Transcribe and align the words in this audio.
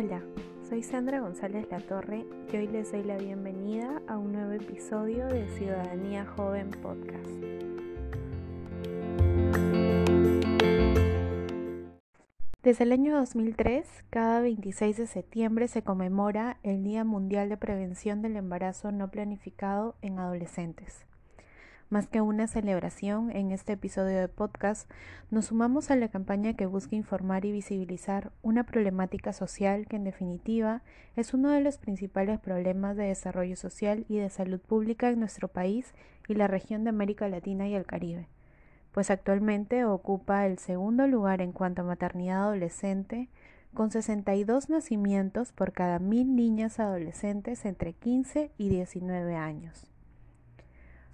Hola, 0.00 0.22
soy 0.68 0.84
Sandra 0.84 1.18
González 1.18 1.66
Latorre 1.72 2.24
y 2.52 2.56
hoy 2.56 2.68
les 2.68 2.92
doy 2.92 3.02
la 3.02 3.16
bienvenida 3.16 4.00
a 4.06 4.16
un 4.16 4.30
nuevo 4.30 4.52
episodio 4.52 5.26
de 5.26 5.48
Ciudadanía 5.48 6.24
Joven 6.24 6.70
Podcast. 6.70 7.26
Desde 12.62 12.84
el 12.84 12.92
año 12.92 13.16
2003, 13.16 13.88
cada 14.08 14.40
26 14.40 14.98
de 14.98 15.06
septiembre 15.08 15.66
se 15.66 15.82
conmemora 15.82 16.58
el 16.62 16.84
Día 16.84 17.02
Mundial 17.02 17.48
de 17.48 17.56
Prevención 17.56 18.22
del 18.22 18.36
Embarazo 18.36 18.92
No 18.92 19.10
Planificado 19.10 19.96
en 20.00 20.20
Adolescentes. 20.20 21.08
Más 21.90 22.06
que 22.06 22.20
una 22.20 22.46
celebración, 22.48 23.30
en 23.30 23.50
este 23.50 23.72
episodio 23.72 24.18
de 24.18 24.28
podcast 24.28 24.90
nos 25.30 25.46
sumamos 25.46 25.90
a 25.90 25.96
la 25.96 26.08
campaña 26.08 26.52
que 26.52 26.66
busca 26.66 26.96
informar 26.96 27.46
y 27.46 27.52
visibilizar 27.52 28.30
una 28.42 28.64
problemática 28.64 29.32
social 29.32 29.86
que 29.86 29.96
en 29.96 30.04
definitiva 30.04 30.82
es 31.16 31.32
uno 31.32 31.48
de 31.48 31.62
los 31.62 31.78
principales 31.78 32.40
problemas 32.40 32.94
de 32.94 33.04
desarrollo 33.04 33.56
social 33.56 34.04
y 34.06 34.18
de 34.18 34.28
salud 34.28 34.60
pública 34.60 35.08
en 35.08 35.20
nuestro 35.20 35.48
país 35.48 35.94
y 36.28 36.34
la 36.34 36.46
región 36.46 36.84
de 36.84 36.90
América 36.90 37.26
Latina 37.26 37.66
y 37.68 37.74
el 37.74 37.86
Caribe, 37.86 38.28
pues 38.92 39.10
actualmente 39.10 39.86
ocupa 39.86 40.44
el 40.44 40.58
segundo 40.58 41.06
lugar 41.06 41.40
en 41.40 41.52
cuanto 41.52 41.80
a 41.80 41.86
maternidad 41.86 42.42
adolescente, 42.42 43.30
con 43.72 43.90
62 43.90 44.68
nacimientos 44.68 45.52
por 45.52 45.72
cada 45.72 45.98
mil 46.00 46.36
niñas 46.36 46.80
adolescentes 46.80 47.64
entre 47.64 47.94
15 47.94 48.50
y 48.58 48.68
19 48.68 49.36
años. 49.36 49.90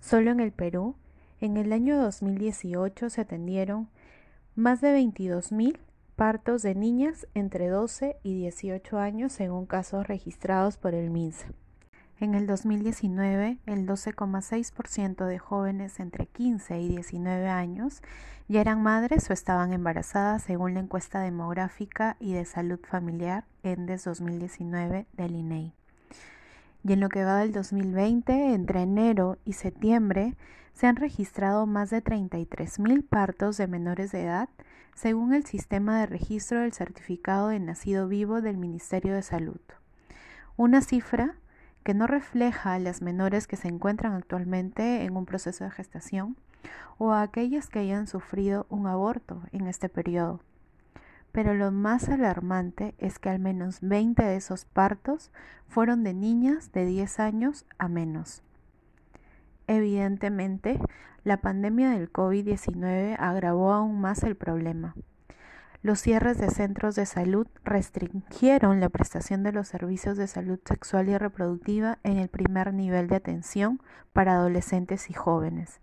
Solo 0.05 0.33
en 0.33 0.41
el 0.41 0.53
Perú, 0.53 0.97
en 1.41 1.57
el 1.57 1.73
año 1.73 1.99
2018 1.99 3.09
se 3.09 3.23
atendieron 3.23 3.89
más 4.55 4.83
de 4.83 4.95
22.000 4.95 5.79
partos 6.15 6.61
de 6.61 6.75
niñas 6.75 7.27
entre 7.33 7.69
12 7.69 8.19
y 8.23 8.35
18 8.35 8.99
años 8.99 9.33
según 9.33 9.65
casos 9.65 10.07
registrados 10.07 10.77
por 10.77 10.93
el 10.93 11.09
MINSA. 11.09 11.46
En 12.21 12.35
el 12.35 12.46
2019, 12.46 13.57
el 13.65 13.87
12,6% 13.87 15.24
de 15.24 15.38
jóvenes 15.38 15.99
entre 15.99 16.27
15 16.27 16.79
y 16.80 16.89
19 16.89 17.49
años 17.49 18.02
ya 18.46 18.61
eran 18.61 18.83
madres 18.83 19.30
o 19.30 19.33
estaban 19.33 19.73
embarazadas 19.73 20.43
según 20.43 20.74
la 20.74 20.80
encuesta 20.80 21.23
demográfica 21.23 22.18
y 22.21 22.35
de 22.35 22.45
salud 22.45 22.80
familiar 22.87 23.46
ENDES 23.63 24.05
2019 24.05 25.07
del 25.15 25.35
INEI 25.35 25.73
y 26.85 26.93
en 26.93 27.01
lo 27.01 27.09
que 27.09 27.24
va 27.24 27.38
del 27.38 27.52
2020, 27.52 28.52
entre 28.52 28.82
enero 28.82 29.38
y 29.45 29.54
septiembre, 29.54 30.37
se 30.74 30.87
han 30.87 30.96
registrado 30.96 31.66
más 31.66 31.88
de 31.88 32.04
33.000 32.04 33.09
partos 33.09 33.57
de 33.57 33.66
menores 33.66 34.13
de 34.13 34.24
edad, 34.24 34.51
según 34.95 35.32
el 35.32 35.46
sistema 35.46 35.99
de 35.99 36.07
registro 36.07 36.60
del 36.60 36.74
certificado 36.74 37.49
de 37.49 37.59
nacido 37.59 38.07
vivo 38.07 38.43
del 38.43 38.59
Ministerio 38.59 39.15
de 39.15 39.23
Salud. 39.23 39.60
Una 40.57 40.82
cifra 40.82 41.37
que 41.85 41.95
no 41.95 42.07
refleja 42.07 42.74
a 42.74 42.79
las 42.79 43.01
menores 43.01 43.46
que 43.46 43.57
se 43.57 43.68
encuentran 43.68 44.12
actualmente 44.12 45.05
en 45.05 45.16
un 45.16 45.24
proceso 45.24 45.65
de 45.65 45.71
gestación 45.71 46.37
o 46.99 47.12
a 47.12 47.23
aquellas 47.23 47.68
que 47.68 47.79
hayan 47.79 48.07
sufrido 48.07 48.66
un 48.68 48.87
aborto 48.87 49.43
en 49.52 49.66
este 49.68 49.88
periodo 49.88 50.40
pero 51.35 51.52
lo 51.52 51.73
más 51.73 52.09
alarmante 52.09 52.95
es 52.99 53.18
que 53.18 53.29
al 53.29 53.40
menos 53.40 53.80
20 53.80 54.23
de 54.23 54.37
esos 54.37 54.66
partos 54.66 55.32
fueron 55.66 56.04
de 56.04 56.15
niñas 56.15 56.71
de 56.71 56.87
10 56.87 57.18
años 57.18 57.66
a 57.77 57.88
menos. 57.88 58.45
Evidentemente, 59.66 60.79
la 61.24 61.38
pandemia 61.38 61.90
del 61.90 62.12
COVID-19 62.12 63.16
agravó 63.18 63.73
aún 63.73 64.00
más 64.00 64.22
el 64.22 64.37
problema. 64.37 64.94
Los 65.82 65.99
cierres 65.99 66.38
de 66.38 66.50
centros 66.50 66.94
de 66.94 67.05
salud 67.05 67.49
restringieron 67.65 68.78
la 68.78 68.88
prestación 68.88 69.43
de 69.43 69.50
los 69.50 69.66
servicios 69.66 70.16
de 70.16 70.28
salud 70.28 70.60
sexual 70.65 71.09
y 71.09 71.19
reproductiva 71.19 71.99
en 72.05 72.19
el 72.19 72.28
primer 72.28 72.72
nivel 72.72 73.09
de 73.09 73.16
atención 73.16 73.83
para 74.12 74.34
adolescentes 74.34 75.11
y 75.11 75.15
jóvenes 75.15 75.81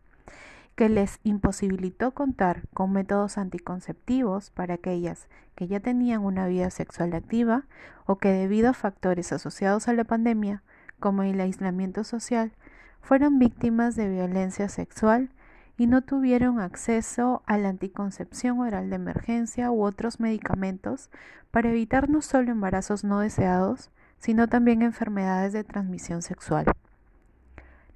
que 0.81 0.90
les 0.90 1.19
imposibilitó 1.22 2.16
contar 2.16 2.64
con 2.74 2.92
métodos 2.92 3.38
anticonceptivos 3.38 4.50
para 4.50 4.74
aquellas 4.74 5.28
que 5.53 5.68
ya 5.68 5.80
tenían 5.80 6.25
una 6.25 6.47
vida 6.47 6.72
sexual 6.72 7.14
activa 7.14 7.66
o 8.08 8.18
que 8.18 8.30
debido 8.30 8.69
a 8.69 8.74
factores 8.74 9.31
asociados 9.31 9.88
a 9.88 9.94
la 9.94 10.06
pandemia, 10.06 10.64
como 11.00 11.22
el 11.22 11.40
aislamiento 11.40 12.03
social, 12.03 12.53
fueron 13.00 13.38
víctimas 13.38 13.96
de 13.96 14.09
violencia 14.09 14.69
sexual 14.69 15.30
y 15.78 15.86
no 15.86 16.02
tuvieron 16.02 16.59
acceso 16.59 17.44
a 17.46 17.59
la 17.59 17.69
anticoncepción 17.69 18.59
oral 18.59 18.90
de 18.90 18.96
emergencia 18.96 19.69
u 19.69 19.84
otros 19.84 20.19
medicamentos 20.19 21.12
para 21.52 21.69
evitar 21.69 22.09
no 22.09 22.24
solo 22.24 22.50
embarazos 22.50 23.03
no 23.03 23.19
deseados, 23.19 23.92
sino 24.18 24.48
también 24.50 24.81
enfermedades 24.81 25.53
de 25.53 25.63
transmisión 25.63 26.24
sexual. 26.24 26.66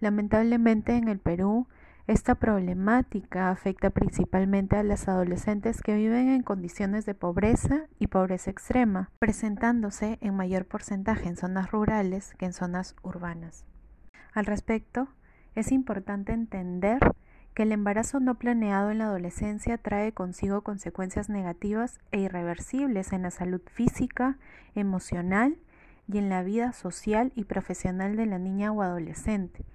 Lamentablemente 0.01 0.95
en 0.97 1.07
el 1.07 1.17
Perú, 1.17 1.65
esta 2.07 2.35
problemática 2.35 3.49
afecta 3.49 3.89
principalmente 3.89 4.77
a 4.77 4.83
las 4.83 5.07
adolescentes 5.07 5.81
que 5.81 5.95
viven 5.95 6.29
en 6.29 6.43
condiciones 6.43 7.07
de 7.07 7.15
pobreza 7.15 7.87
y 7.97 8.07
pobreza 8.07 8.51
extrema, 8.51 9.09
presentándose 9.17 10.19
en 10.21 10.35
mayor 10.35 10.65
porcentaje 10.65 11.27
en 11.27 11.35
zonas 11.35 11.71
rurales 11.71 12.35
que 12.35 12.45
en 12.45 12.53
zonas 12.53 12.95
urbanas. 13.01 13.65
Al 14.33 14.45
respecto, 14.45 15.07
es 15.55 15.71
importante 15.71 16.31
entender 16.31 16.99
que 17.55 17.63
el 17.63 17.71
embarazo 17.71 18.19
no 18.19 18.35
planeado 18.35 18.91
en 18.91 18.99
la 18.99 19.05
adolescencia 19.05 19.79
trae 19.79 20.11
consigo 20.11 20.61
consecuencias 20.61 21.27
negativas 21.29 21.99
e 22.11 22.19
irreversibles 22.19 23.13
en 23.13 23.23
la 23.23 23.31
salud 23.31 23.61
física, 23.65 24.37
emocional 24.75 25.57
y 26.07 26.19
en 26.19 26.29
la 26.29 26.43
vida 26.43 26.71
social 26.71 27.31
y 27.33 27.45
profesional 27.45 28.15
de 28.15 28.27
la 28.27 28.37
niña 28.37 28.71
o 28.71 28.83
adolescente 28.83 29.65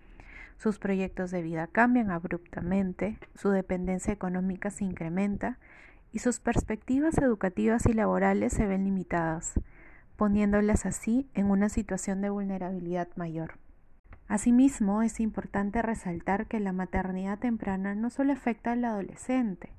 sus 0.61 0.79
proyectos 0.79 1.31
de 1.31 1.41
vida 1.41 1.69
cambian 1.69 2.11
abruptamente, 2.11 3.17
su 3.35 3.49
dependencia 3.49 4.13
económica 4.13 4.71
se 4.71 4.85
incrementa 4.85 5.59
y 6.13 6.19
sus 6.19 6.39
perspectivas 6.39 7.17
educativas 7.17 7.87
y 7.87 7.95
laborales 7.95 8.53
se 8.53 8.67
ven 8.67 8.85
limitadas, 8.85 9.55
poniéndolas 10.17 10.85
así 10.85 11.31
en 11.33 11.47
una 11.47 11.71
situación 11.71 12.21
de 12.21 12.29
vulnerabilidad 12.29 13.09
mayor. 13.17 13.55
Asimismo, 14.29 15.01
es 15.01 15.19
importante 15.19 15.81
resaltar 15.81 16.47
que 16.47 16.61
la 16.61 16.75
maternidad 16.75 17.39
temprana 17.39 17.95
no 17.95 18.11
solo 18.11 18.35
afecta 18.35 18.73
al 18.73 18.85
adolescente, 18.85 19.71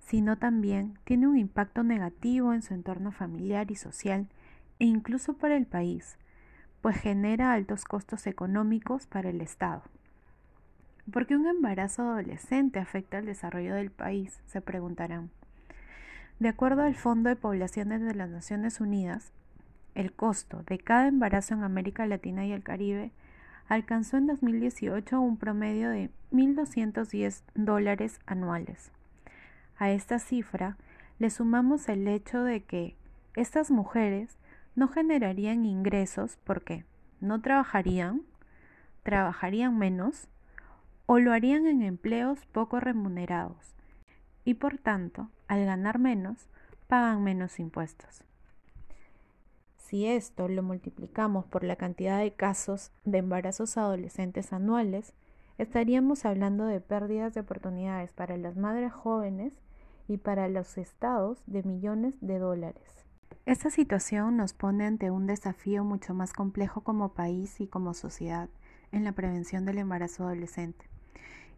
sino 0.00 0.36
también 0.36 0.98
tiene 1.04 1.28
un 1.28 1.38
impacto 1.38 1.82
negativo 1.82 2.52
en 2.52 2.60
su 2.60 2.74
entorno 2.74 3.10
familiar 3.10 3.70
y 3.70 3.76
social 3.76 4.28
e 4.80 4.84
incluso 4.84 5.38
para 5.38 5.56
el 5.56 5.64
país, 5.64 6.18
pues 6.82 6.98
genera 6.98 7.54
altos 7.54 7.86
costos 7.86 8.26
económicos 8.26 9.06
para 9.06 9.30
el 9.30 9.40
Estado. 9.40 9.82
¿Por 11.10 11.26
qué 11.26 11.36
un 11.36 11.46
embarazo 11.46 12.02
adolescente 12.02 12.78
afecta 12.78 13.18
al 13.18 13.26
desarrollo 13.26 13.74
del 13.74 13.90
país? 13.90 14.40
Se 14.46 14.60
preguntarán. 14.60 15.30
De 16.38 16.48
acuerdo 16.48 16.82
al 16.82 16.94
Fondo 16.94 17.28
de 17.28 17.36
Poblaciones 17.36 18.02
de 18.02 18.14
las 18.14 18.28
Naciones 18.28 18.80
Unidas, 18.80 19.32
el 19.94 20.12
costo 20.12 20.62
de 20.64 20.78
cada 20.78 21.08
embarazo 21.08 21.54
en 21.54 21.64
América 21.64 22.06
Latina 22.06 22.46
y 22.46 22.52
el 22.52 22.62
Caribe 22.62 23.12
alcanzó 23.68 24.18
en 24.18 24.26
2018 24.26 25.20
un 25.20 25.36
promedio 25.36 25.90
de 25.90 26.10
1.210 26.32 27.42
dólares 27.54 28.20
anuales. 28.26 28.92
A 29.78 29.90
esta 29.90 30.18
cifra 30.18 30.76
le 31.18 31.30
sumamos 31.30 31.88
el 31.88 32.06
hecho 32.08 32.42
de 32.44 32.62
que 32.62 32.96
estas 33.34 33.70
mujeres 33.70 34.38
no 34.74 34.88
generarían 34.88 35.64
ingresos 35.64 36.38
porque 36.44 36.84
no 37.20 37.40
trabajarían, 37.40 38.22
trabajarían 39.02 39.76
menos 39.76 40.28
o 41.12 41.18
lo 41.18 41.32
harían 41.32 41.66
en 41.66 41.82
empleos 41.82 42.46
poco 42.52 42.78
remunerados 42.78 43.74
y 44.44 44.54
por 44.54 44.78
tanto, 44.78 45.28
al 45.48 45.64
ganar 45.64 45.98
menos, 45.98 46.46
pagan 46.86 47.24
menos 47.24 47.58
impuestos. 47.58 48.22
Si 49.76 50.06
esto 50.06 50.46
lo 50.46 50.62
multiplicamos 50.62 51.46
por 51.46 51.64
la 51.64 51.74
cantidad 51.74 52.20
de 52.20 52.32
casos 52.32 52.92
de 53.04 53.18
embarazos 53.18 53.76
adolescentes 53.76 54.52
anuales, 54.52 55.12
estaríamos 55.58 56.24
hablando 56.24 56.66
de 56.66 56.80
pérdidas 56.80 57.34
de 57.34 57.40
oportunidades 57.40 58.12
para 58.12 58.36
las 58.36 58.56
madres 58.56 58.92
jóvenes 58.92 59.52
y 60.06 60.18
para 60.18 60.46
los 60.46 60.78
estados 60.78 61.42
de 61.48 61.64
millones 61.64 62.14
de 62.20 62.38
dólares. 62.38 63.04
Esta 63.46 63.70
situación 63.70 64.36
nos 64.36 64.52
pone 64.52 64.86
ante 64.86 65.10
un 65.10 65.26
desafío 65.26 65.82
mucho 65.82 66.14
más 66.14 66.32
complejo 66.32 66.82
como 66.82 67.14
país 67.14 67.60
y 67.60 67.66
como 67.66 67.94
sociedad 67.94 68.48
en 68.92 69.02
la 69.02 69.10
prevención 69.10 69.64
del 69.64 69.78
embarazo 69.78 70.22
adolescente 70.22 70.89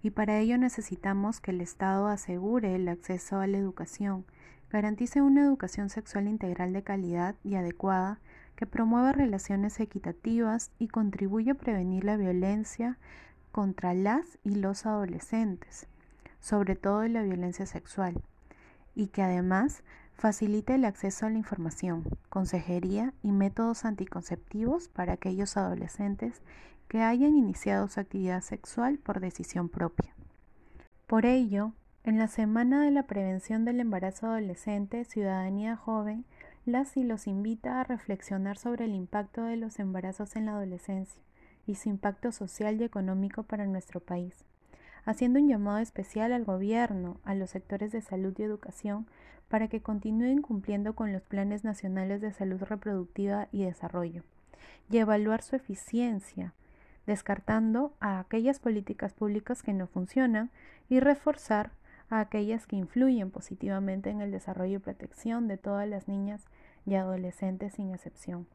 y 0.02 0.10
para 0.10 0.38
ello 0.38 0.58
necesitamos 0.58 1.40
que 1.40 1.52
el 1.52 1.60
Estado 1.60 2.08
asegure 2.08 2.74
el 2.74 2.88
acceso 2.88 3.38
a 3.38 3.46
la 3.46 3.58
educación, 3.58 4.24
garantice 4.70 5.20
una 5.20 5.42
educación 5.42 5.90
sexual 5.90 6.26
integral 6.26 6.72
de 6.72 6.82
calidad 6.82 7.36
y 7.44 7.54
adecuada 7.54 8.18
que 8.56 8.66
promueva 8.66 9.12
relaciones 9.12 9.78
equitativas 9.80 10.70
y 10.78 10.88
contribuya 10.88 11.52
a 11.52 11.56
prevenir 11.56 12.04
la 12.04 12.16
violencia 12.16 12.98
contra 13.52 13.94
las 13.94 14.38
y 14.42 14.56
los 14.56 14.86
adolescentes, 14.86 15.86
sobre 16.40 16.74
todo 16.74 17.06
la 17.06 17.22
violencia 17.22 17.66
sexual, 17.66 18.22
y 18.94 19.08
que 19.08 19.22
además 19.22 19.84
Facilita 20.22 20.76
el 20.76 20.84
acceso 20.84 21.26
a 21.26 21.30
la 21.30 21.38
información, 21.38 22.04
consejería 22.28 23.12
y 23.24 23.32
métodos 23.32 23.84
anticonceptivos 23.84 24.86
para 24.86 25.14
aquellos 25.14 25.56
adolescentes 25.56 26.42
que 26.86 27.02
hayan 27.02 27.36
iniciado 27.36 27.88
su 27.88 27.98
actividad 27.98 28.40
sexual 28.40 28.98
por 28.98 29.18
decisión 29.18 29.68
propia. 29.68 30.14
Por 31.08 31.26
ello, 31.26 31.72
en 32.04 32.20
la 32.20 32.28
Semana 32.28 32.84
de 32.84 32.92
la 32.92 33.08
Prevención 33.08 33.64
del 33.64 33.80
Embarazo 33.80 34.28
Adolescente, 34.28 35.04
Ciudadanía 35.04 35.74
Joven, 35.74 36.24
las 36.66 36.96
y 36.96 37.02
los 37.02 37.26
invita 37.26 37.80
a 37.80 37.84
reflexionar 37.84 38.58
sobre 38.58 38.84
el 38.84 38.94
impacto 38.94 39.42
de 39.42 39.56
los 39.56 39.80
embarazos 39.80 40.36
en 40.36 40.46
la 40.46 40.52
adolescencia 40.52 41.20
y 41.66 41.74
su 41.74 41.88
impacto 41.88 42.30
social 42.30 42.80
y 42.80 42.84
económico 42.84 43.42
para 43.42 43.66
nuestro 43.66 43.98
país, 43.98 44.44
haciendo 45.04 45.40
un 45.40 45.48
llamado 45.48 45.78
especial 45.78 46.32
al 46.32 46.44
gobierno, 46.44 47.20
a 47.24 47.34
los 47.34 47.50
sectores 47.50 47.92
de 47.92 48.00
salud 48.00 48.34
y 48.38 48.42
educación, 48.42 49.06
para 49.48 49.68
que 49.68 49.82
continúen 49.82 50.40
cumpliendo 50.42 50.94
con 50.94 51.12
los 51.12 51.22
planes 51.22 51.64
nacionales 51.64 52.20
de 52.20 52.32
salud 52.32 52.62
reproductiva 52.62 53.48
y 53.52 53.64
desarrollo, 53.64 54.22
y 54.90 54.98
evaluar 54.98 55.42
su 55.42 55.56
eficiencia, 55.56 56.54
descartando 57.06 57.94
a 58.00 58.20
aquellas 58.20 58.60
políticas 58.60 59.12
públicas 59.12 59.62
que 59.62 59.72
no 59.72 59.86
funcionan 59.86 60.50
y 60.88 61.00
reforzar 61.00 61.72
a 62.08 62.20
aquellas 62.20 62.66
que 62.66 62.76
influyen 62.76 63.30
positivamente 63.30 64.10
en 64.10 64.20
el 64.20 64.30
desarrollo 64.30 64.76
y 64.76 64.80
protección 64.80 65.48
de 65.48 65.56
todas 65.56 65.88
las 65.88 66.08
niñas 66.08 66.44
y 66.86 66.94
adolescentes 66.94 67.74
sin 67.74 67.92
excepción, 67.92 68.46